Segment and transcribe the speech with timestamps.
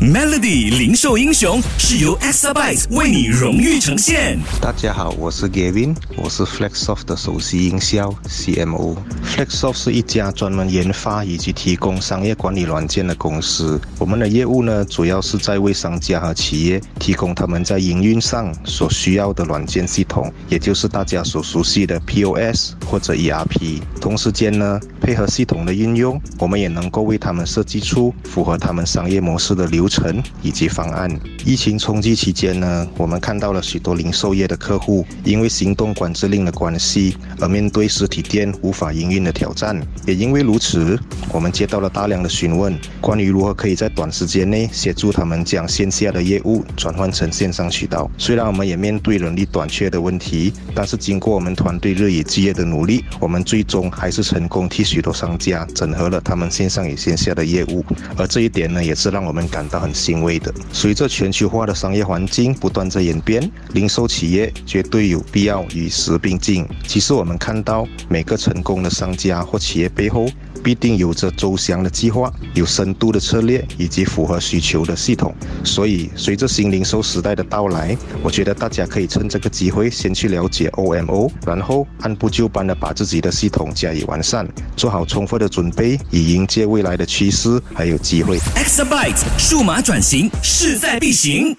[0.00, 4.38] Melody 零售英雄是由 Exabyte 为你荣誉呈现。
[4.58, 8.96] 大家好，我是 Gavin，我是 Flexsoft 的首席营销 CMO。
[9.22, 13.78] Flexsoft 是一家专门研发以及提供商业管理软件的公司。
[13.98, 23.82] 我们的业务呢，主要是在为商家和企业提供他们在营运上所需要的软件系统，也就是大家所熟悉的 POS 或者 ERP。
[24.00, 31.10] 同时间呢，配合系统的运用，我们也能够为他们设计出符合他们商业模式的流程以及方案。
[31.44, 39.78] 疫情冲击期间呢，我们看到了许多零售业的客户因为行动管制令的关系而面对实体店无法营运的挑战。
[40.06, 40.98] 也因为如此，
[41.32, 48.08] 我们接到了大量的询问，关于如何可以在短时间内协助他们将线下的业务转换成线上渠道。
[48.16, 57.84] 虽然我们也面对人力短缺的问题，但是经过我们团队日以继夜的努力，我们最终还是成功替许多商家整合了他们线上与线下的业务。
[58.16, 60.52] 而这一点呢，也是让我们感到很欣慰的。
[60.72, 66.66] 随着全球化的商业环境不断在演变，零售企业绝对有必要与时并进。
[66.86, 70.26] 其实我们看到每个成功的商家或企业背后，
[70.62, 75.34] 必定有着周详的计划、有深度的策略以及符合需求的系统。
[75.64, 88.38] 所以，随着新零售时代的到来，我觉得大家可以趁这个机会先去了解 OMO，然后按部就班的把自己的系统加以完善，做好充分的准备，以迎接未来的趋势还有机会。
[88.38, 91.56] xabyte 数码转型势在必行。